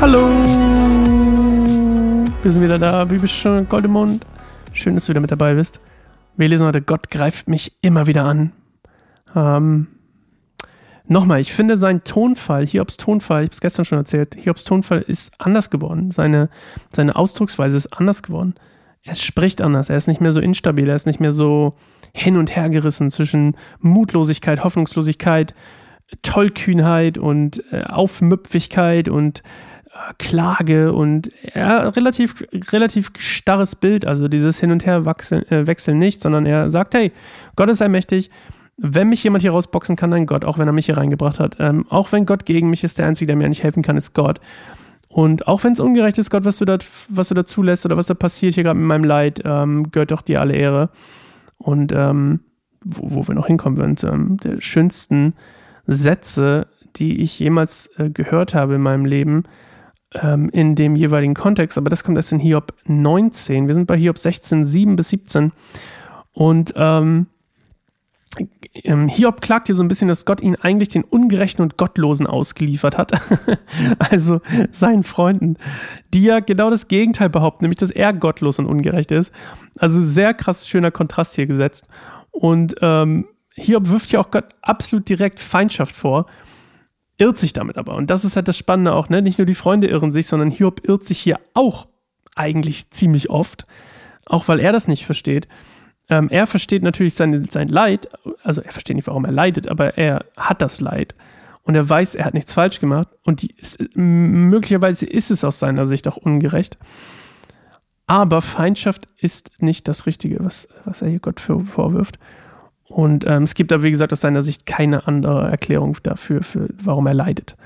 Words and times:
Hallo! 0.00 0.18
Wir 2.42 2.50
sind 2.50 2.62
wieder 2.62 2.78
da, 2.78 3.04
Bibelstunde 3.04 3.64
Goldemund. 3.64 4.26
Schön, 4.72 4.94
dass 4.94 5.06
du 5.06 5.10
wieder 5.10 5.20
mit 5.20 5.30
dabei 5.30 5.54
bist. 5.54 5.80
Wir 6.36 6.48
lesen 6.48 6.66
heute, 6.66 6.82
Gott 6.82 7.10
greift 7.10 7.48
mich 7.48 7.72
immer 7.80 8.06
wieder 8.06 8.24
an. 8.24 8.52
Ähm, 9.34 9.86
Nochmal, 11.06 11.40
ich 11.40 11.52
finde 11.52 11.76
sein 11.76 12.02
Tonfall, 12.02 12.66
Hiobs 12.66 12.96
Tonfall, 12.96 13.42
ich 13.42 13.48
habe 13.48 13.52
es 13.52 13.60
gestern 13.60 13.84
schon 13.84 13.98
erzählt, 13.98 14.36
Hiobs 14.36 14.64
Tonfall 14.64 15.02
ist 15.02 15.32
anders 15.38 15.68
geworden. 15.68 16.10
Seine, 16.10 16.48
seine 16.90 17.14
Ausdrucksweise 17.14 17.76
ist 17.76 17.92
anders 17.92 18.22
geworden. 18.22 18.54
Er 19.02 19.14
spricht 19.14 19.60
anders, 19.60 19.90
er 19.90 19.98
ist 19.98 20.08
nicht 20.08 20.22
mehr 20.22 20.32
so 20.32 20.40
instabil, 20.40 20.88
er 20.88 20.96
ist 20.96 21.06
nicht 21.06 21.20
mehr 21.20 21.32
so 21.32 21.74
hin 22.14 22.36
und 22.36 22.54
her 22.54 22.70
gerissen 22.70 23.10
zwischen 23.10 23.56
Mutlosigkeit, 23.80 24.62
Hoffnungslosigkeit, 24.64 25.54
Tollkühnheit 26.22 27.18
und 27.18 27.62
äh, 27.72 27.82
Aufmüpfigkeit 27.82 29.08
und 29.08 29.42
Klage 30.18 30.92
und 30.92 31.30
ja, 31.54 31.88
relativ, 31.88 32.44
relativ 32.72 33.10
starres 33.18 33.76
Bild, 33.76 34.04
also 34.04 34.28
dieses 34.28 34.58
Hin 34.58 34.72
und 34.72 34.86
Her 34.86 35.04
wechseln, 35.04 35.48
äh, 35.50 35.66
wechseln 35.66 35.98
nicht, 35.98 36.20
sondern 36.20 36.46
er 36.46 36.70
sagt, 36.70 36.94
hey, 36.94 37.12
Gott 37.56 37.68
ist 37.68 37.82
allmächtig, 37.82 38.30
wenn 38.76 39.08
mich 39.08 39.22
jemand 39.22 39.42
hier 39.42 39.52
rausboxen 39.52 39.94
kann, 39.94 40.10
dann 40.10 40.26
Gott, 40.26 40.44
auch 40.44 40.58
wenn 40.58 40.66
er 40.66 40.72
mich 40.72 40.86
hier 40.86 40.96
reingebracht 40.96 41.38
hat. 41.38 41.56
Ähm, 41.60 41.86
auch 41.90 42.10
wenn 42.10 42.26
Gott 42.26 42.44
gegen 42.44 42.70
mich 42.70 42.82
ist, 42.82 42.98
der 42.98 43.06
Einzige, 43.06 43.28
der 43.28 43.36
mir 43.36 43.48
nicht 43.48 43.62
helfen 43.62 43.82
kann, 43.82 43.96
ist 43.96 44.14
Gott. 44.14 44.40
Und 45.08 45.46
auch 45.46 45.62
wenn 45.62 45.74
es 45.74 45.80
ungerecht 45.80 46.18
ist, 46.18 46.30
Gott, 46.30 46.44
was 46.44 46.58
du 46.58 46.64
da, 46.64 46.78
was 47.08 47.28
du 47.28 47.34
da 47.34 47.44
zulässt 47.44 47.86
oder 47.86 47.96
was 47.96 48.06
da 48.06 48.14
passiert 48.14 48.54
hier 48.54 48.64
gerade 48.64 48.78
mit 48.78 48.88
meinem 48.88 49.04
Leid, 49.04 49.42
ähm, 49.44 49.92
gehört 49.92 50.10
doch 50.10 50.22
dir 50.22 50.40
alle 50.40 50.54
Ehre. 50.54 50.90
Und 51.58 51.92
ähm, 51.92 52.40
wo, 52.84 53.14
wo, 53.14 53.28
wir 53.28 53.34
noch 53.34 53.46
hinkommen 53.46 53.78
würden, 53.78 53.96
ähm, 54.02 54.36
der 54.38 54.60
schönsten 54.60 55.34
Sätze, 55.86 56.66
die 56.96 57.22
ich 57.22 57.38
jemals 57.38 57.90
äh, 57.96 58.10
gehört 58.10 58.54
habe 58.54 58.74
in 58.74 58.82
meinem 58.82 59.04
Leben, 59.04 59.44
ähm, 60.14 60.48
in 60.50 60.74
dem 60.74 60.96
jeweiligen 60.96 61.34
Kontext, 61.34 61.76
aber 61.78 61.90
das 61.90 62.04
kommt 62.04 62.16
erst 62.16 62.32
in 62.32 62.38
Hiob 62.38 62.74
19. 62.86 63.66
Wir 63.66 63.74
sind 63.74 63.86
bei 63.86 63.96
Hiob 63.96 64.18
16, 64.18 64.64
7 64.64 64.96
bis 64.96 65.08
17. 65.10 65.52
Und 66.32 66.74
ähm, 66.76 67.26
Hiob 69.08 69.40
klagt 69.40 69.68
hier 69.68 69.76
so 69.76 69.82
ein 69.84 69.88
bisschen, 69.88 70.08
dass 70.08 70.24
Gott 70.24 70.40
ihn 70.40 70.56
eigentlich 70.56 70.88
den 70.88 71.04
Ungerechten 71.04 71.62
und 71.62 71.76
Gottlosen 71.76 72.26
ausgeliefert 72.26 72.98
hat. 72.98 73.12
also 73.98 74.40
seinen 74.72 75.04
Freunden, 75.04 75.56
die 76.12 76.24
ja 76.24 76.40
genau 76.40 76.70
das 76.70 76.88
Gegenteil 76.88 77.30
behaupten, 77.30 77.64
nämlich 77.64 77.78
dass 77.78 77.90
er 77.90 78.12
gottlos 78.12 78.58
und 78.58 78.66
ungerecht 78.66 79.12
ist. 79.12 79.32
Also 79.78 80.02
sehr 80.02 80.34
krass 80.34 80.66
schöner 80.66 80.90
Kontrast 80.90 81.36
hier 81.36 81.46
gesetzt. 81.46 81.86
Und 82.32 82.74
ähm, 82.80 83.26
Hiob 83.54 83.88
wirft 83.88 84.10
ja 84.10 84.18
auch 84.18 84.32
Gott 84.32 84.46
absolut 84.62 85.08
direkt 85.08 85.38
Feindschaft 85.38 85.94
vor 85.94 86.26
irrt 87.18 87.38
sich 87.38 87.52
damit 87.52 87.78
aber. 87.78 87.94
Und 87.94 88.10
das 88.10 88.24
ist 88.24 88.36
halt 88.36 88.48
das 88.48 88.58
Spannende 88.58 88.92
auch, 88.92 89.08
ne? 89.08 89.22
Nicht 89.22 89.38
nur 89.38 89.46
die 89.46 89.54
Freunde 89.54 89.86
irren 89.86 90.12
sich, 90.12 90.26
sondern 90.26 90.50
Hiob 90.50 90.86
irrt 90.86 91.04
sich 91.04 91.18
hier 91.18 91.38
auch 91.54 91.86
eigentlich 92.34 92.90
ziemlich 92.90 93.30
oft, 93.30 93.66
auch 94.26 94.48
weil 94.48 94.60
er 94.60 94.72
das 94.72 94.88
nicht 94.88 95.06
versteht. 95.06 95.48
Ähm, 96.08 96.28
er 96.30 96.46
versteht 96.46 96.82
natürlich 96.82 97.14
sein, 97.14 97.46
sein 97.48 97.68
Leid, 97.68 98.08
also 98.42 98.60
er 98.60 98.72
versteht 98.72 98.96
nicht, 98.96 99.06
warum 99.06 99.24
er 99.24 99.32
leidet, 99.32 99.68
aber 99.68 99.96
er 99.96 100.26
hat 100.36 100.60
das 100.60 100.80
Leid 100.80 101.14
und 101.62 101.74
er 101.74 101.88
weiß, 101.88 102.14
er 102.14 102.26
hat 102.26 102.34
nichts 102.34 102.52
falsch 102.52 102.78
gemacht 102.78 103.08
und 103.22 103.42
die, 103.42 103.54
möglicherweise 103.94 105.06
ist 105.06 105.30
es 105.30 105.44
aus 105.44 105.58
seiner 105.58 105.86
Sicht 105.86 106.06
auch 106.06 106.16
ungerecht. 106.16 106.78
Aber 108.06 108.42
Feindschaft 108.42 109.08
ist 109.18 109.50
nicht 109.58 109.88
das 109.88 110.04
Richtige, 110.04 110.44
was, 110.44 110.68
was 110.84 111.00
er 111.00 111.08
hier 111.08 111.20
Gott 111.20 111.40
für, 111.40 111.60
vorwirft. 111.60 112.18
Und 112.84 113.26
ähm, 113.26 113.44
es 113.44 113.54
gibt 113.54 113.70
da, 113.70 113.82
wie 113.82 113.90
gesagt, 113.90 114.12
aus 114.12 114.20
seiner 114.20 114.42
Sicht 114.42 114.66
keine 114.66 115.06
andere 115.06 115.50
Erklärung 115.50 115.96
dafür, 116.02 116.42
für, 116.42 116.68
warum 116.82 117.06
er 117.06 117.14
leidet. 117.14 117.56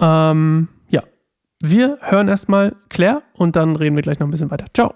Ähm, 0.00 0.68
ja, 0.88 1.02
wir 1.62 1.98
hören 2.02 2.28
erstmal 2.28 2.76
Claire 2.90 3.22
und 3.32 3.56
dann 3.56 3.76
reden 3.76 3.96
wir 3.96 4.02
gleich 4.02 4.18
noch 4.18 4.26
ein 4.26 4.30
bisschen 4.30 4.50
weiter. 4.50 4.66
Ciao. 4.74 4.94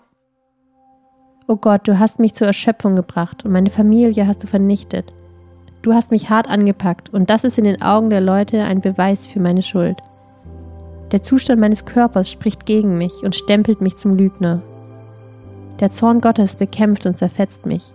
Oh 1.50 1.56
Gott, 1.56 1.88
du 1.88 1.98
hast 1.98 2.18
mich 2.18 2.34
zur 2.34 2.46
Erschöpfung 2.46 2.94
gebracht 2.94 3.42
und 3.42 3.52
meine 3.52 3.70
Familie 3.70 4.26
hast 4.26 4.42
du 4.42 4.46
vernichtet. 4.46 5.14
Du 5.80 5.94
hast 5.94 6.10
mich 6.10 6.28
hart 6.28 6.46
angepackt 6.46 7.08
und 7.14 7.30
das 7.30 7.42
ist 7.42 7.56
in 7.56 7.64
den 7.64 7.80
Augen 7.80 8.10
der 8.10 8.20
Leute 8.20 8.62
ein 8.64 8.82
Beweis 8.82 9.26
für 9.26 9.40
meine 9.40 9.62
Schuld. 9.62 9.96
Der 11.10 11.22
Zustand 11.22 11.58
meines 11.58 11.86
Körpers 11.86 12.30
spricht 12.30 12.66
gegen 12.66 12.98
mich 12.98 13.14
und 13.22 13.34
stempelt 13.34 13.80
mich 13.80 13.96
zum 13.96 14.14
Lügner. 14.14 14.60
Der 15.80 15.90
Zorn 15.90 16.20
Gottes 16.20 16.54
bekämpft 16.54 17.06
und 17.06 17.16
zerfetzt 17.16 17.64
mich. 17.64 17.94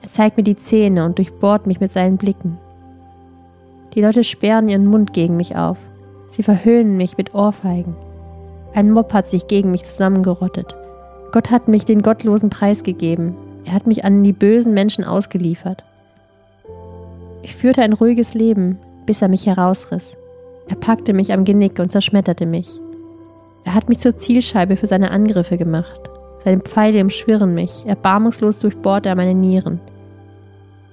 Er 0.00 0.08
zeigt 0.08 0.38
mir 0.38 0.42
die 0.42 0.56
Zähne 0.56 1.04
und 1.04 1.18
durchbohrt 1.18 1.66
mich 1.66 1.78
mit 1.78 1.92
seinen 1.92 2.16
Blicken. 2.16 2.56
Die 3.92 4.00
Leute 4.00 4.24
sperren 4.24 4.70
ihren 4.70 4.86
Mund 4.86 5.12
gegen 5.12 5.36
mich 5.36 5.56
auf. 5.56 5.76
Sie 6.30 6.42
verhöhnen 6.42 6.96
mich 6.96 7.18
mit 7.18 7.34
Ohrfeigen. 7.34 7.94
Ein 8.72 8.90
Mob 8.90 9.12
hat 9.12 9.26
sich 9.26 9.46
gegen 9.46 9.70
mich 9.70 9.84
zusammengerottet. 9.84 10.74
Gott 11.32 11.50
hat 11.50 11.66
mich 11.66 11.86
den 11.86 12.02
gottlosen 12.02 12.50
Preis 12.50 12.82
gegeben. 12.82 13.34
Er 13.64 13.72
hat 13.72 13.86
mich 13.86 14.04
an 14.04 14.22
die 14.22 14.34
bösen 14.34 14.74
Menschen 14.74 15.04
ausgeliefert. 15.04 15.82
Ich 17.42 17.56
führte 17.56 17.82
ein 17.82 17.94
ruhiges 17.94 18.34
Leben, 18.34 18.78
bis 19.06 19.22
er 19.22 19.28
mich 19.28 19.46
herausriss. 19.46 20.16
Er 20.68 20.76
packte 20.76 21.12
mich 21.14 21.32
am 21.32 21.44
Genick 21.44 21.78
und 21.78 21.90
zerschmetterte 21.90 22.46
mich. 22.46 22.68
Er 23.64 23.74
hat 23.74 23.88
mich 23.88 23.98
zur 23.98 24.16
Zielscheibe 24.16 24.76
für 24.76 24.86
seine 24.86 25.10
Angriffe 25.10 25.56
gemacht. 25.56 26.00
Seine 26.44 26.60
Pfeile 26.60 27.00
umschwirren 27.00 27.54
mich, 27.54 27.84
erbarmungslos 27.86 28.58
durchbohrt 28.58 29.06
er 29.06 29.14
meine 29.14 29.34
Nieren. 29.34 29.80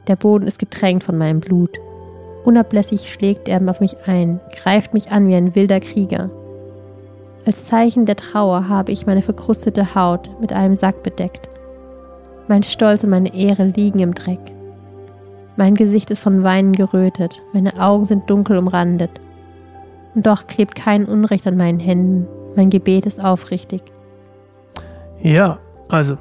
Der 0.07 0.15
Boden 0.15 0.47
ist 0.47 0.59
getränkt 0.59 1.03
von 1.03 1.17
meinem 1.17 1.39
Blut. 1.39 1.79
Unablässig 2.45 3.11
schlägt 3.11 3.47
er 3.47 3.61
auf 3.69 3.81
mich 3.81 3.95
ein, 4.05 4.39
greift 4.55 4.93
mich 4.93 5.11
an 5.11 5.27
wie 5.27 5.35
ein 5.35 5.53
wilder 5.55 5.79
Krieger. 5.79 6.29
Als 7.45 7.65
Zeichen 7.65 8.05
der 8.05 8.15
Trauer 8.15 8.67
habe 8.67 8.91
ich 8.91 9.05
meine 9.05 9.21
verkrustete 9.21 9.95
Haut 9.95 10.29
mit 10.39 10.53
einem 10.53 10.75
Sack 10.75 11.03
bedeckt. 11.03 11.49
Mein 12.47 12.63
Stolz 12.63 13.03
und 13.03 13.09
meine 13.09 13.33
Ehre 13.33 13.65
liegen 13.65 13.99
im 13.99 14.13
Dreck. 14.13 14.39
Mein 15.55 15.75
Gesicht 15.75 16.09
ist 16.09 16.19
von 16.19 16.43
Weinen 16.43 16.73
gerötet, 16.73 17.41
meine 17.53 17.79
Augen 17.79 18.05
sind 18.05 18.29
dunkel 18.29 18.57
umrandet. 18.57 19.11
Und 20.15 20.25
doch 20.25 20.47
klebt 20.47 20.75
kein 20.75 21.05
Unrecht 21.05 21.45
an 21.47 21.57
meinen 21.57 21.79
Händen, 21.79 22.27
mein 22.55 22.69
Gebet 22.69 23.05
ist 23.05 23.23
aufrichtig. 23.23 23.81
Ja, 25.21 25.59
also 25.89 26.17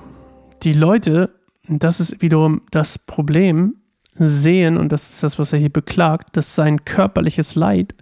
die 0.62 0.72
Leute 0.72 1.30
das 1.68 2.00
ist 2.00 2.22
wiederum 2.22 2.62
das 2.70 2.98
Problem, 2.98 3.76
sehen, 4.14 4.78
und 4.78 4.90
das 4.90 5.10
ist 5.10 5.22
das, 5.22 5.38
was 5.38 5.52
er 5.52 5.58
hier 5.58 5.72
beklagt, 5.72 6.36
dass 6.36 6.54
sein 6.54 6.84
körperliches 6.84 7.54
Leid 7.54 7.94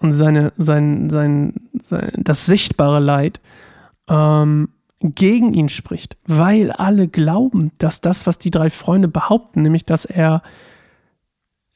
und 0.00 0.12
seine, 0.12 0.52
sein, 0.56 1.08
sein, 1.10 1.54
sein 1.80 2.10
das 2.16 2.46
sichtbare 2.46 3.00
Leid 3.00 3.40
ähm, 4.08 4.70
gegen 5.00 5.54
ihn 5.54 5.68
spricht, 5.68 6.16
weil 6.26 6.72
alle 6.72 7.06
glauben, 7.08 7.72
dass 7.78 8.00
das, 8.00 8.26
was 8.26 8.38
die 8.38 8.50
drei 8.50 8.70
Freunde 8.70 9.08
behaupten, 9.08 9.62
nämlich 9.62 9.84
dass 9.84 10.04
er 10.04 10.42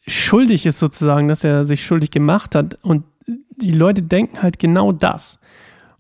schuldig 0.07 0.67
ist 0.67 0.79
sozusagen, 0.79 1.29
dass 1.29 1.45
er 1.45 1.65
sich 1.65 1.85
schuldig 1.85 2.11
gemacht 2.11 2.55
hat 2.55 2.79
und 2.83 3.05
die 3.27 3.73
Leute 3.73 4.03
denken 4.03 4.43
halt 4.43 4.59
genau 4.59 4.93
das. 4.93 5.39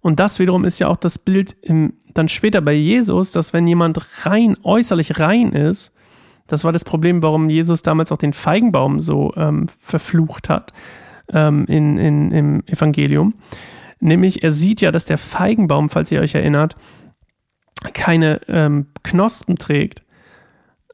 Und 0.00 0.20
das 0.20 0.38
wiederum 0.38 0.64
ist 0.64 0.78
ja 0.78 0.88
auch 0.88 0.96
das 0.96 1.18
Bild 1.18 1.56
im 1.62 1.94
dann 2.12 2.28
später 2.28 2.60
bei 2.60 2.74
Jesus, 2.74 3.32
dass 3.32 3.52
wenn 3.52 3.66
jemand 3.66 4.00
rein, 4.24 4.56
äußerlich 4.62 5.18
rein 5.18 5.50
ist, 5.50 5.92
das 6.46 6.62
war 6.62 6.70
das 6.70 6.84
Problem, 6.84 7.24
warum 7.24 7.50
Jesus 7.50 7.82
damals 7.82 8.12
auch 8.12 8.18
den 8.18 8.32
Feigenbaum 8.32 9.00
so 9.00 9.32
ähm, 9.36 9.66
verflucht 9.80 10.48
hat 10.48 10.72
ähm, 11.32 11.64
in, 11.66 11.98
in, 11.98 12.30
im 12.30 12.66
Evangelium. 12.66 13.34
Nämlich, 14.00 14.42
er 14.42 14.52
sieht 14.52 14.80
ja, 14.80 14.92
dass 14.92 15.04
der 15.06 15.18
Feigenbaum, 15.18 15.88
falls 15.88 16.12
ihr 16.12 16.20
euch 16.20 16.34
erinnert, 16.34 16.76
keine 17.92 18.40
ähm, 18.48 18.86
Knospen 19.02 19.56
trägt, 19.56 20.02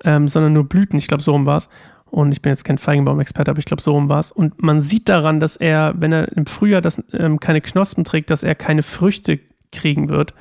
ähm, 0.05 0.29
sondern 0.29 0.53
nur 0.53 0.69
Blüten. 0.69 0.99
Ich 0.99 1.09
glaube, 1.09 1.23
so 1.23 1.32
rum 1.32 1.47
war 1.47 1.59
es. 1.59 1.69
Und 2.06 2.32
ich 2.32 2.43
bin 2.43 2.50
jetzt 2.50 2.65
kein 2.65 2.79
Feigenbaum-Experte, 2.79 3.50
aber 3.50 3.61
ich 3.61 3.67
glaube, 3.67 3.82
so 3.82 3.93
rum 3.93 4.09
war 4.09 4.19
es. 4.19 4.32
Und 4.32 4.62
man 4.62 4.81
sieht 4.81 5.09
daran, 5.09 5.38
dass 5.38 5.56
er, 5.56 5.94
wenn 5.97 6.12
er 6.12 6.37
im 6.37 6.47
Frühjahr 6.47 6.81
das, 6.81 7.03
ähm, 7.12 7.38
keine 7.38 7.61
Knospen 7.61 8.05
trägt, 8.05 8.31
dass 8.31 8.43
er 8.43 8.55
keine 8.55 8.83
Früchte 8.83 9.38
kriegen 9.71 10.09
wird 10.09 10.35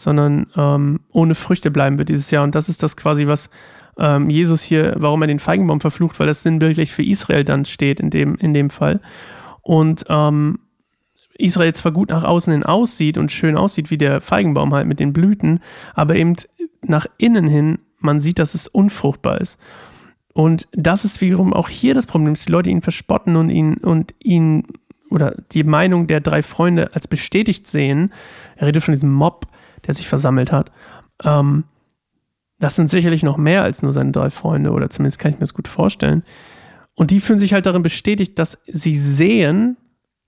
sondern 0.00 0.46
ähm, 0.56 1.00
ohne 1.10 1.34
Früchte 1.34 1.70
bleiben 1.70 1.98
wird 1.98 2.08
dieses 2.08 2.30
Jahr. 2.30 2.42
Und 2.42 2.54
das 2.54 2.70
ist 2.70 2.82
das 2.82 2.96
quasi, 2.96 3.26
was 3.26 3.50
ähm, 4.00 4.30
Jesus 4.30 4.62
hier, 4.62 4.94
warum 4.98 5.22
er 5.22 5.28
den 5.28 5.38
Feigenbaum 5.38 5.80
verflucht, 5.80 6.18
weil 6.18 6.26
das 6.26 6.42
sinnbildlich 6.42 6.92
für 6.92 7.04
Israel 7.04 7.44
dann 7.44 7.64
steht 7.64 8.00
in 8.00 8.10
dem, 8.10 8.34
in 8.36 8.54
dem 8.54 8.70
Fall. 8.70 9.00
Und 9.62 10.04
ähm, 10.08 10.58
Israel 11.38 11.74
zwar 11.74 11.92
gut 11.92 12.08
nach 12.08 12.24
außen 12.24 12.52
hin 12.52 12.62
aussieht 12.64 13.18
und 13.18 13.30
schön 13.30 13.56
aussieht 13.56 13.90
wie 13.90 13.98
der 13.98 14.20
Feigenbaum 14.20 14.74
halt 14.74 14.86
mit 14.86 15.00
den 15.00 15.12
Blüten, 15.12 15.60
aber 15.94 16.16
eben 16.16 16.34
nach 16.82 17.06
innen 17.18 17.46
hin, 17.46 17.78
man 17.98 18.20
sieht, 18.20 18.38
dass 18.38 18.54
es 18.54 18.66
unfruchtbar 18.66 19.40
ist. 19.40 19.58
Und 20.32 20.68
das 20.72 21.04
ist 21.04 21.20
wiederum 21.20 21.52
auch 21.52 21.68
hier 21.68 21.94
das 21.94 22.06
Problem, 22.06 22.34
dass 22.34 22.44
die 22.44 22.52
Leute 22.52 22.70
ihn 22.70 22.82
verspotten 22.82 23.36
und 23.36 23.50
ihn 23.50 23.74
und 23.78 24.14
ihn 24.20 24.64
oder 25.10 25.34
die 25.52 25.64
Meinung 25.64 26.06
der 26.06 26.20
drei 26.20 26.42
Freunde 26.42 26.94
als 26.94 27.08
bestätigt 27.08 27.66
sehen. 27.66 28.12
Er 28.56 28.68
redet 28.68 28.82
von 28.82 28.92
diesem 28.92 29.12
Mob, 29.12 29.46
der 29.86 29.94
sich 29.94 30.08
versammelt 30.08 30.52
hat, 30.52 30.70
ähm, 31.24 31.64
das 32.60 32.76
sind 32.76 32.90
sicherlich 32.90 33.22
noch 33.22 33.36
mehr 33.36 33.62
als 33.62 33.82
nur 33.82 33.92
seine 33.92 34.12
drei 34.12 34.30
Freunde, 34.30 34.70
oder 34.70 34.90
zumindest 34.90 35.18
kann 35.18 35.32
ich 35.32 35.36
mir 35.38 35.40
das 35.40 35.54
gut 35.54 35.66
vorstellen. 35.66 36.22
Und 36.94 37.10
die 37.10 37.20
fühlen 37.20 37.38
sich 37.38 37.54
halt 37.54 37.66
darin 37.66 37.82
bestätigt, 37.82 38.38
dass 38.38 38.58
sie 38.66 38.96
sehen, 38.96 39.76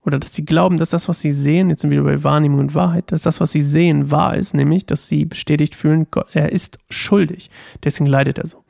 oder 0.01 0.19
dass 0.19 0.33
sie 0.33 0.43
glauben, 0.43 0.77
dass 0.77 0.89
das, 0.89 1.07
was 1.07 1.21
sie 1.21 1.31
sehen, 1.31 1.69
jetzt 1.69 1.81
sind 1.81 1.91
wir 1.91 2.03
wieder 2.03 2.17
bei 2.17 2.23
Wahrnehmung 2.23 2.59
und 2.59 2.75
Wahrheit, 2.75 3.11
dass 3.11 3.21
das, 3.21 3.39
was 3.39 3.51
sie 3.51 3.61
sehen, 3.61 4.11
wahr 4.11 4.35
ist, 4.35 4.53
nämlich, 4.53 4.85
dass 4.85 5.07
sie 5.07 5.25
bestätigt 5.25 5.75
fühlen, 5.75 6.07
Gott, 6.11 6.27
er 6.33 6.51
ist 6.51 6.79
schuldig. 6.89 7.49
Deswegen 7.83 8.07
leidet 8.07 8.39
er 8.39 8.47
so. 8.47 8.63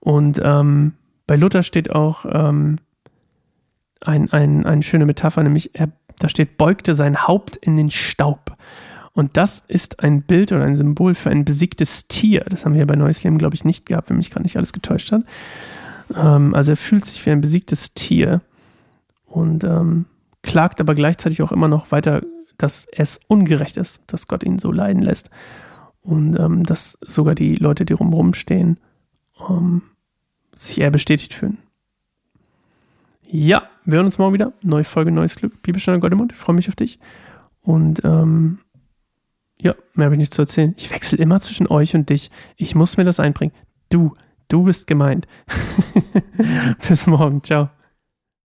Und 0.00 0.40
ähm, 0.42 0.94
bei 1.26 1.36
Luther 1.36 1.62
steht 1.62 1.90
auch 1.90 2.24
ähm, 2.28 2.78
ein, 4.00 4.32
ein, 4.32 4.66
eine 4.66 4.82
schöne 4.82 5.06
Metapher, 5.06 5.42
nämlich 5.42 5.70
er, 5.74 5.90
da 6.18 6.28
steht, 6.28 6.56
beugte 6.56 6.94
sein 6.94 7.28
Haupt 7.28 7.56
in 7.56 7.76
den 7.76 7.90
Staub. 7.90 8.56
Und 9.14 9.36
das 9.36 9.62
ist 9.68 10.02
ein 10.02 10.22
Bild 10.22 10.52
oder 10.52 10.64
ein 10.64 10.74
Symbol 10.74 11.14
für 11.14 11.30
ein 11.30 11.44
besiegtes 11.44 12.08
Tier. 12.08 12.44
Das 12.48 12.64
haben 12.64 12.74
wir 12.74 12.86
bei 12.86 12.96
Neues 12.96 13.22
Leben, 13.22 13.38
glaube 13.38 13.54
ich, 13.54 13.64
nicht 13.64 13.84
gehabt, 13.84 14.08
wenn 14.08 14.16
mich 14.16 14.30
gerade 14.30 14.44
nicht 14.44 14.56
alles 14.56 14.72
getäuscht 14.72 15.12
hat. 15.12 15.22
Ähm, 16.14 16.54
also 16.54 16.72
er 16.72 16.76
fühlt 16.76 17.04
sich 17.04 17.24
wie 17.26 17.30
ein 17.30 17.42
besiegtes 17.42 17.92
Tier 17.92 18.40
und 19.26 19.64
ähm, 19.64 20.06
klagt 20.42 20.80
aber 20.80 20.94
gleichzeitig 20.94 21.42
auch 21.42 21.52
immer 21.52 21.68
noch 21.68 21.92
weiter, 21.92 22.22
dass 22.56 22.86
es 22.92 23.20
ungerecht 23.28 23.76
ist, 23.76 24.00
dass 24.06 24.28
Gott 24.28 24.44
ihn 24.44 24.58
so 24.58 24.72
leiden 24.72 25.02
lässt. 25.02 25.30
Und 26.02 26.38
ähm, 26.38 26.64
dass 26.64 26.98
sogar 27.06 27.34
die 27.34 27.54
Leute, 27.54 27.84
die 27.84 27.92
rumrum 27.92 28.34
stehen, 28.34 28.78
ähm, 29.48 29.82
sich 30.54 30.80
eher 30.80 30.90
bestätigt 30.90 31.32
fühlen. 31.32 31.58
Ja, 33.28 33.62
wir 33.84 33.96
hören 33.96 34.06
uns 34.06 34.18
morgen 34.18 34.34
wieder. 34.34 34.52
Neue 34.62 34.84
Folge, 34.84 35.12
neues 35.12 35.36
Glück. 35.36 35.62
Bibelstunde 35.62 36.00
Goldemund. 36.00 36.32
Ich 36.32 36.38
freue 36.38 36.56
mich 36.56 36.68
auf 36.68 36.74
dich. 36.74 36.98
Und 37.62 38.04
ähm, 38.04 38.58
ja, 39.62 39.74
mehr 39.94 40.06
habe 40.06 40.16
ich 40.16 40.18
nicht 40.18 40.34
zu 40.34 40.42
erzählen. 40.42 40.74
Ich 40.76 40.90
wechsle 40.90 41.18
immer 41.18 41.40
zwischen 41.40 41.68
euch 41.68 41.94
und 41.94 42.10
dich. 42.10 42.30
Ich 42.56 42.74
muss 42.74 42.96
mir 42.96 43.04
das 43.04 43.20
einbringen. 43.20 43.54
Du, 43.90 44.14
du 44.48 44.64
bist 44.64 44.86
gemeint. 44.88 45.28
Bis 46.88 47.06
morgen. 47.06 47.42
Ciao. 47.44 47.70